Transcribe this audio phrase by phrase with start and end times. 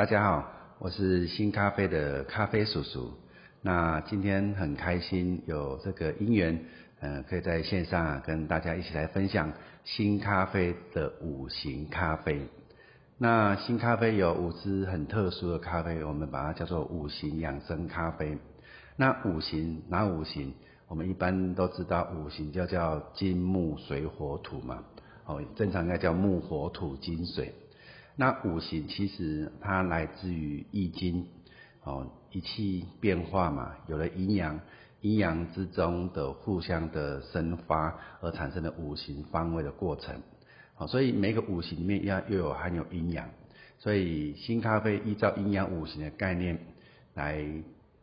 [0.00, 3.12] 大家好，我是新咖啡的咖啡叔叔。
[3.60, 6.58] 那今天很开心有这个因缘，
[7.00, 9.52] 嗯，可以在线上跟大家一起来分享
[9.84, 12.40] 新咖啡的五行咖啡。
[13.18, 18.38] 那新咖啡有五支很特殊的咖啡，我们把它叫做五行养生咖啡。
[18.96, 20.54] 那五行哪五行？
[20.88, 24.82] 我们一般都知道五行就叫金木水火土嘛，
[25.26, 27.52] 哦，正常应该叫木火土金水。
[28.16, 31.26] 那五行其实它来自于易经，
[31.84, 34.60] 哦，一气变化嘛，有了阴阳，
[35.00, 40.20] 阴阳之中的互相的生发而产生的五行方位的过程，
[40.74, 43.28] 好，所以每个五行里面要又有含有阴阳，
[43.78, 46.58] 所以新咖啡依照阴阳五行的概念
[47.14, 47.44] 来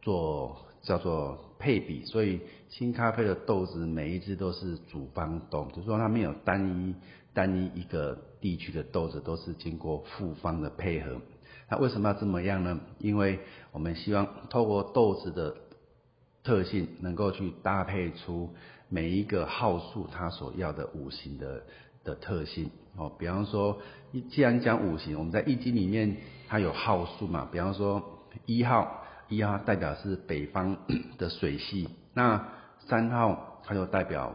[0.02, 0.58] 做。
[0.80, 6.96] 叫做配比，所以新咖啡的豆子每一支都是主方豆，就是说它没有单一
[7.38, 11.22] 单一一个地区的豆子，都是经过复方的配合。
[11.70, 12.80] 那为什么要这么样呢？
[12.98, 13.40] 因为
[13.72, 15.56] 我们希望透过豆子的
[16.44, 18.50] 特性，能够去搭配出
[18.90, 21.62] 每一个号数它所要的五行的
[22.04, 22.72] 的特性。
[22.96, 23.78] 哦，比方说，
[24.32, 28.02] 既然讲五行，我们在易经里面它有号数嘛，比方说
[28.48, 29.04] 一号。
[29.30, 30.78] 一号代表是北方
[31.18, 32.48] 的水系，那
[32.88, 34.34] 三号它就代表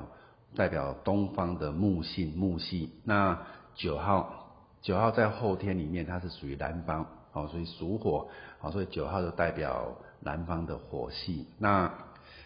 [0.54, 3.38] 代表东方的木性木系，那
[3.74, 8.28] 九号九号在后天里面它是属于南方，哦，所以属火，
[8.60, 11.92] 哦，所以九号就代表南方的火系，那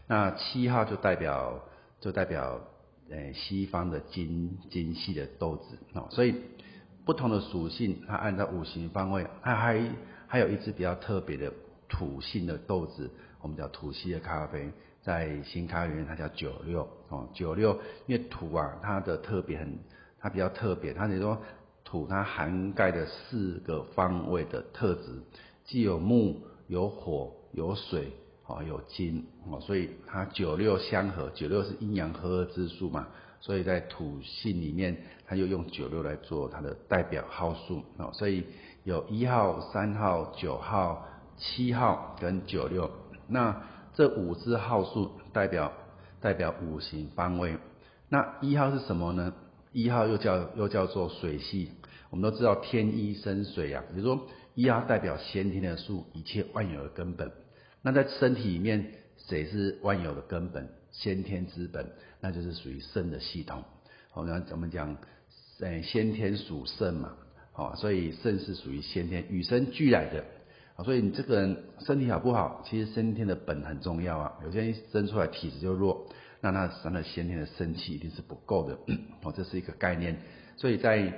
[0.07, 1.61] 那七号就代表
[2.01, 2.61] 就代表
[3.11, 6.35] 呃西方的金金系的豆子，哦，所以
[7.05, 9.83] 不同的属性它按照五行方位，它还
[10.27, 11.53] 还有一支比较特别的。
[11.89, 13.09] 土性的豆子，
[13.41, 14.73] 我们叫土系的咖啡，
[15.07, 19.79] 在新咖啡里面它叫九六哦，九六，因为土啊，它的特别很，
[20.19, 21.41] 它比较特别，它等于说
[21.85, 25.23] 土它涵盖的四个方位的特质，
[25.65, 28.11] 既有木、有火、有水
[28.47, 33.07] 哦，有金哦，所以它九六相合，九六是阴阳合合之数嘛，
[33.41, 38.45] 所以在土性里面，它就用九六来做它的代表号数哦，所以
[38.83, 41.07] 有一号、三号、九号。
[41.39, 42.91] 七号跟九六，
[43.29, 43.55] 那
[43.97, 45.73] 这五支号数代表
[46.21, 47.57] 代表五行方位。
[48.11, 49.33] 那一号是什么呢？
[49.73, 51.73] 一号又叫又叫做水系。
[52.11, 57.33] 我们都知道天一生水啊，比如说一号代表先天的数，一切万有的根本。
[57.81, 60.69] 那在身体里面，水是万有的根本？
[60.93, 61.91] 先天之本，
[62.21, 63.65] 那就是属于肾的系统。
[64.11, 64.95] 好，那怎么讲？
[65.61, 67.17] 哎，先天属肾嘛，
[67.53, 70.23] 好，所以肾是属于先天与生俱来的。
[70.77, 74.33] 啊，所以你这个人身体好不好，其实先天的本很重要啊。
[74.45, 76.07] 有些人一生出来体质就弱，
[76.43, 78.77] 那他他的先天的生气一定是不够的。
[79.23, 80.19] 哦，这是一个概念。
[80.55, 81.11] 所以在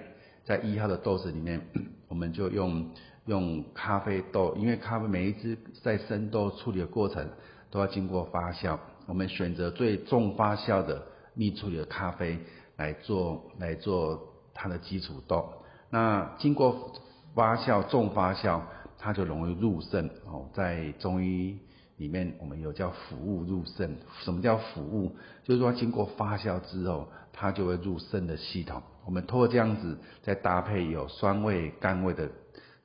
[0.45, 1.61] 在一号的豆子里面，
[2.07, 2.89] 我们就用
[3.27, 7.29] 用咖啡豆，因为咖啡每一只在生豆处理的过程
[7.69, 11.03] 都要经过发酵，我们选择最重发酵的
[11.35, 12.39] 蜜处理的咖啡
[12.77, 14.23] 来做来做
[14.55, 15.53] 它的基础豆。
[15.91, 16.93] 那经过
[17.35, 18.61] 发酵重发酵。
[18.99, 21.59] 它就容易入肾哦，在中医
[21.99, 23.97] 里面，我们有叫腑物入肾。
[24.23, 25.17] 什么叫腑物？
[25.45, 28.83] 就是说经过发酵之后，它就会入肾的系统。
[29.05, 32.29] 我们通过这样子，再搭配有酸味、甘味的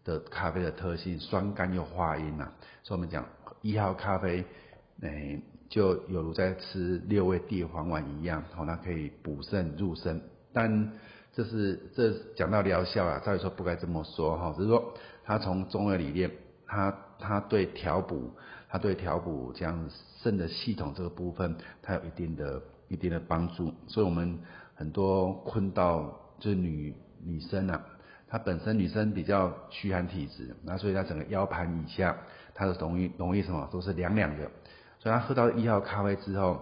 [0.03, 2.51] 的咖啡的特性，酸甘又化阴呐。
[2.83, 3.25] 所以我们讲
[3.61, 4.45] 一号咖啡，
[5.01, 10.21] 诶，就有如在吃六味地黄丸一样，哦，它可以补肾入肾。
[10.53, 10.91] 但
[11.33, 14.93] 这是这讲到疗效啊，照理说不该这么说哈，只是说。
[15.25, 16.29] 他从中药理念，
[16.67, 18.31] 他他对调补，
[18.69, 19.89] 他对调补这样
[20.21, 23.73] 肾的系统这个部分，它有一定的一定的帮助。
[23.87, 24.39] 所以，我们
[24.75, 27.81] 很多困到就是女女生啊，
[28.27, 32.17] 她本身女生比较虚寒体质，那所以她整个腰盘以下，
[32.53, 34.49] 她是容易容易什么都是凉凉的。
[34.99, 36.59] 所以她喝到一号咖啡之后，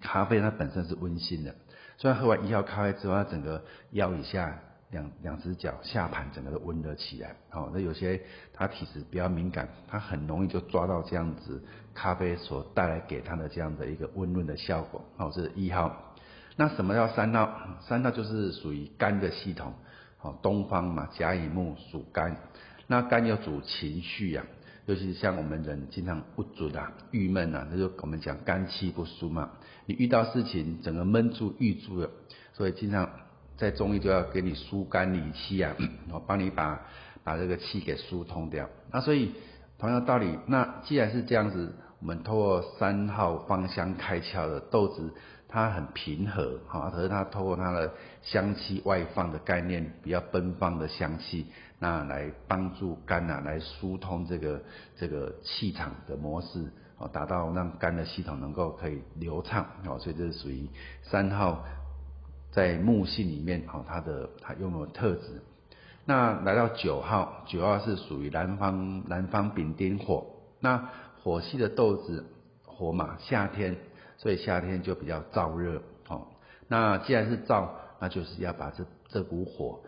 [0.00, 1.54] 咖啡它本身是温馨的，
[1.96, 3.62] 所以喝完一号咖啡之后，她整个
[3.92, 4.58] 腰以下。
[4.90, 8.20] 两两只脚下盘整个都温热起来，好，那有些
[8.52, 11.62] 他体质比较敏感，他很容易就抓到这样子
[11.94, 16.16] 咖啡所带来给他的这样的一个温润的效果，好，这是一号。
[16.56, 17.78] 那什么叫三号？
[17.80, 19.72] 三号就是属于肝的系统，
[20.18, 22.36] 好，东方嘛，甲乙木属肝，
[22.88, 24.44] 那肝要主情绪呀，
[24.86, 29.52] 尤其像我们人经常不准啊、郁闷啊，那就我们讲肝气不舒嘛，
[29.86, 32.10] 你遇到事情整个闷住、郁住了，
[32.52, 33.08] 所以经常。
[33.60, 35.76] 在中医就要给你疏肝理气啊，
[36.10, 36.80] 我帮你把
[37.22, 38.66] 把这个气给疏通掉。
[38.90, 39.34] 那所以
[39.78, 41.70] 同样道理，那既然是这样子，
[42.00, 45.12] 我们透过三号芳香开窍的豆子，
[45.46, 47.92] 它很平和，哈，可是它透过它的
[48.22, 51.46] 香气外放的概念，比较奔放的香气，
[51.78, 54.62] 那来帮助肝啊来疏通这个
[54.96, 56.66] 这个气场的模式，
[56.96, 60.66] 哦，达到让肝的系统能够可以流畅，哦，所以这是属于
[61.02, 61.62] 三号
[62.50, 65.42] 在木性里面，哦，它的它拥有特质。
[66.04, 70.26] 那来到九号，九号是属于南方南方丙丁火，
[70.58, 70.88] 那
[71.22, 72.24] 火系的豆子
[72.64, 73.76] 火嘛，夏天，
[74.16, 76.26] 所以夏天就比较燥热，哦，
[76.66, 77.68] 那既然是燥，
[78.00, 79.80] 那就是要把这这股火，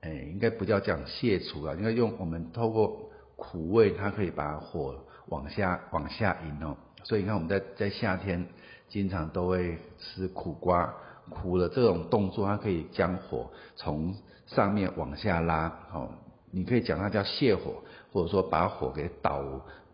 [0.00, 4.94] 哎，应该不叫这样卸除了，应该用我们透过苦味，它可以把火
[5.26, 8.46] 往下往下引哦，所以你看我们在在夏天
[8.88, 10.94] 经常都会吃苦瓜，
[11.30, 14.14] 苦的这种动作，它可以将火从
[14.46, 16.08] 上面往下拉，哦，
[16.50, 17.82] 你可以讲它叫泻火，
[18.12, 19.42] 或者说把火给导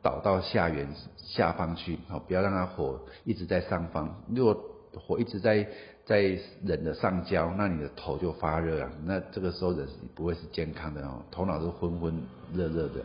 [0.02, 4.22] 导到下缘下方去，哦，不要让它火一直在上方。
[4.28, 4.58] 如果
[4.94, 5.66] 火一直在
[6.04, 6.20] 在
[6.64, 13.00] 人的上焦，那你的头就发热啊，那这个时候人不会是健康的哦，头脑是昏昏热热的。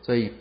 [0.00, 0.32] 所以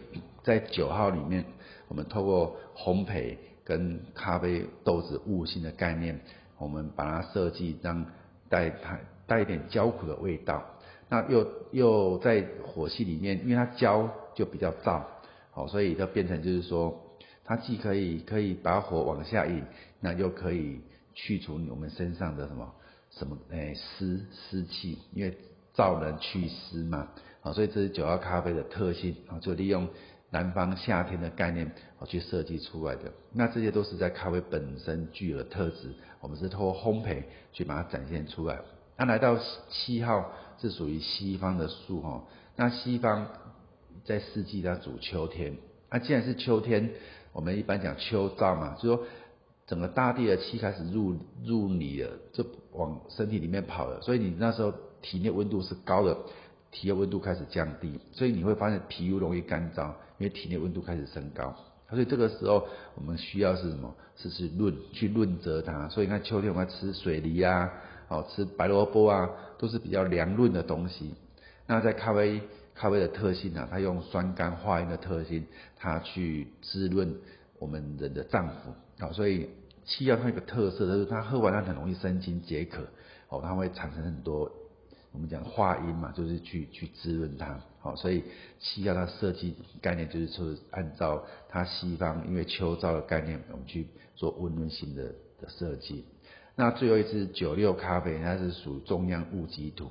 [0.43, 1.43] 在九号里面，
[1.87, 6.21] 我们透过烘焙跟咖啡豆子悟性的概念，
[6.57, 8.05] 我们把它设计让
[8.49, 8.99] 带它。
[9.27, 10.63] 带一点焦苦的味道，
[11.09, 15.01] 那又又在火气里面，因为它焦就比较燥，
[15.49, 16.95] 好，所以就变成就是说，
[17.43, 19.63] 它既可以可以把火往下引，
[19.99, 20.79] 那又可以
[21.15, 22.71] 去除我们身上的什么
[23.09, 25.35] 什么诶湿湿气，因为
[25.75, 27.07] 燥能去湿嘛，
[27.45, 29.87] 啊，所以这是九号咖啡的特性，啊，就利用
[30.31, 37.21] 南方夏天的概念，啊去设计出来的，那这些都是在咖啡本身具有的特质，我们是通过烘焙
[37.53, 38.59] 去把它展现出来。
[38.97, 39.37] 那来到
[39.69, 42.23] 七号是属于西方的树哈，
[42.55, 43.27] 那西方
[44.03, 45.55] 在四季它主秋天，
[45.91, 46.89] 那既然是秋天，
[47.31, 49.03] 我们一般讲秋燥嘛，就说
[49.67, 56.17] 整个大地的气开始入入你了，就往身体里面跑了，所以你那时候体内温度是高的，
[56.75, 59.87] 体液温度开始降低，所以你会发现皮肤容易干燥，
[60.17, 61.55] 因为体内温度开始升高，
[61.89, 63.95] 所以这个时候我们需要是什么？
[64.17, 67.71] 是去润去润泽它，所以你看秋天我们要吃水梨啊。
[68.07, 69.27] 好吃白萝卜啊，
[69.57, 71.15] 都是比较凉润的东西。
[71.65, 72.39] 那在咖啡
[72.75, 75.43] 咖啡的特性啊，它用酸甘化阴的特性，
[75.75, 77.15] 它去滋润
[77.57, 78.51] 我们人的脏腑。
[78.99, 79.49] 好，所以
[79.85, 82.83] 七药它有个特色，就是它喝完它很容易生津解渴。
[83.29, 84.51] 哦，它会产生很多
[85.15, 87.57] 我们讲化阴嘛，就是去去滋润它。
[87.79, 88.21] 好，所以
[88.59, 95.03] 七药它设计概念就是说，按照它西方因为秋燥的概念，我们去做温润性的
[95.39, 96.03] 的设计。
[96.57, 99.89] 那最后一支九六咖啡，它是属中央戊己土。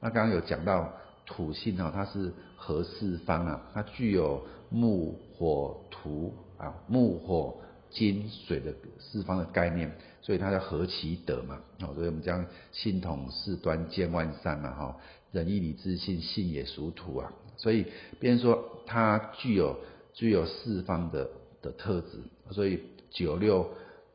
[0.00, 0.90] 那刚刚有讲到
[1.26, 7.56] 土性哦，它是合四方啊，它具有木火土啊，木火
[7.94, 11.58] 金水的四方的概念，所以它叫合其德嘛。
[11.80, 14.96] 哦，所以我们讲信统四端见万善嘛，哈，
[15.32, 17.32] 仁义礼智信，信也属土啊。
[17.56, 17.86] 所以
[18.20, 19.74] 别人说它具有
[20.12, 21.30] 具有四方的
[21.62, 22.18] 的特质，
[22.50, 22.80] 所以
[23.10, 23.66] 九六。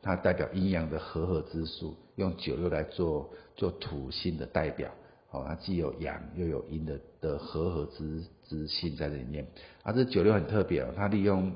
[0.02, 4.90] 它代表阴阳的和合之术，用九六来做做土星的代表，
[5.30, 9.46] 哦，它既有阳又有阴的的和合之之性在里面。
[9.82, 11.52] 啊，这九六很特别哦，它利用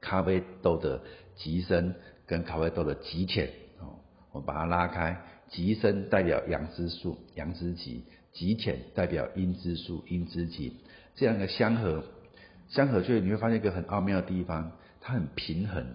[0.00, 1.02] 咖啡豆的
[1.42, 1.94] 极深
[2.26, 3.48] 跟咖啡豆的极浅，
[3.80, 3.96] 哦，
[4.32, 5.16] 我把它拉开，
[5.48, 10.76] 极深代表阳之术，阳之极；极浅代表阴之术，阴之极。
[11.16, 12.04] 这样的相合，
[12.68, 14.70] 相合就你会发现一个很奥妙的地方，
[15.00, 15.86] 它很平衡。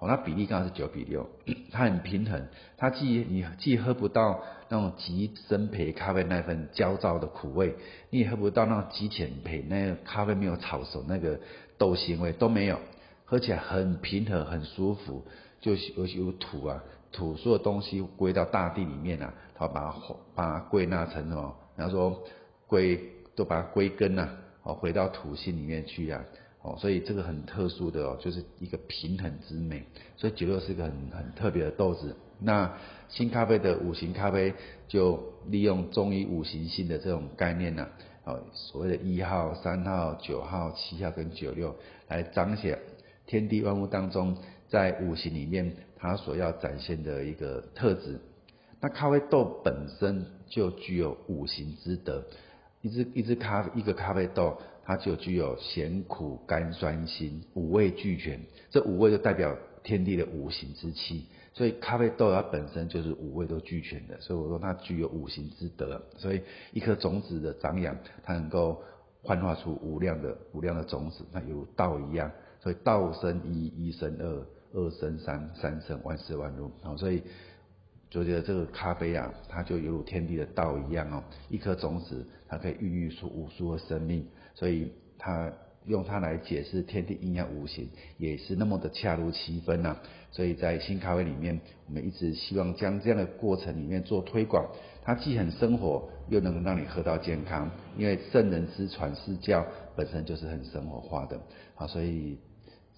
[0.00, 1.28] 哦，它比例刚好是九比六，
[1.72, 7.74] 它很平衡，它既你既喝不到那种极深焙咖啡那份焦躁的苦味，
[8.10, 11.40] 你也喝不到那种极浅焙那个咖啡没有炒熟那个
[11.78, 12.78] 豆腥味都没有，
[13.28, 15.22] 喝起来很平和很舒服，
[15.60, 16.82] 就尤其有土啊，
[17.12, 22.22] 土所有东西归到大地里面啊，它把它把它归纳成哦，然后说
[22.66, 22.98] 归
[23.36, 24.30] 都把它归根呐，
[24.62, 26.24] 哦回到土性里面去啊。
[26.62, 29.84] 哦，所以这个很特殊的哦，就是一个平衡之美。
[30.16, 32.16] 所以九六是一个很很特别的豆子。
[32.40, 32.72] 那
[33.10, 34.54] 新咖啡的五行咖啡
[34.88, 37.86] 就利用中医五行性的这种概念呢，
[38.24, 41.76] 哦，所谓的一号、三号、九号、七号跟九六
[42.08, 42.78] 来彰显
[43.28, 48.18] 天地万物当中在五行里面它所要展现的一个特质。
[48.80, 52.24] 那咖啡豆本身就具有五行之德，
[52.82, 54.58] 一只一只咖一个咖啡豆。
[54.90, 66.40] 它就具有咸苦甘酸辛五味俱全，这五味就代表天地的五行之气，所以咖啡豆它本身就是五味都俱全的，所以我说它具有五行之德，所以
[66.72, 68.82] 一颗种子的长养，它能够
[69.20, 77.22] 幻化出无量的无量的种子，那有道一样，所以道生一，一生二，二生三，三生万事万物，好，所以
[78.10, 85.52] 就觉得这个咖啡啊，它就犹如天地的道一样哦，一颗种子，它可以孕育出无数的生命，所以它
[85.86, 87.88] 用它来解释天地阴阳五行，
[88.18, 89.96] 也是那么的恰如其分呐。
[90.32, 94.66] 所以在新咖啡里面，我们一直希望将这样的过程里面做推广，
[95.04, 101.40] 它既很生活，又能够让你喝到健康，因为圣人之传世教本身就是很生活化的，
[101.74, 102.36] 好，所以。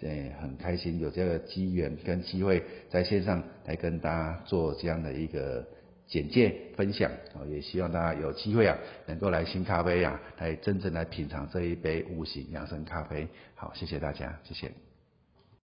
[0.02, 5.66] 诶，很开心有这个机缘跟机会在线上来跟大家做这样的一个
[6.07, 8.76] 简介分享，哦，也希望大家有机会啊，
[9.07, 13.28] 能够来新咖啡啊，来真正来品尝这一杯五行养生咖啡。
[13.54, 14.89] 好，谢谢大家，谢谢。